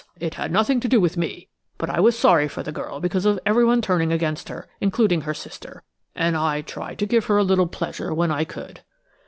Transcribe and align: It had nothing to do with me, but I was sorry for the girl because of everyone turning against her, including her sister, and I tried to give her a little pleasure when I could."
It 0.19 0.33
had 0.33 0.51
nothing 0.51 0.79
to 0.79 0.87
do 0.87 0.99
with 0.99 1.15
me, 1.15 1.47
but 1.77 1.87
I 1.87 1.99
was 1.99 2.17
sorry 2.17 2.47
for 2.47 2.63
the 2.63 2.71
girl 2.71 2.99
because 2.99 3.27
of 3.27 3.37
everyone 3.45 3.83
turning 3.83 4.11
against 4.11 4.49
her, 4.49 4.67
including 4.79 5.21
her 5.21 5.33
sister, 5.35 5.83
and 6.15 6.35
I 6.35 6.61
tried 6.61 6.97
to 6.97 7.05
give 7.05 7.25
her 7.25 7.37
a 7.37 7.43
little 7.43 7.67
pleasure 7.67 8.11
when 8.11 8.31
I 8.31 8.43
could." 8.43 8.79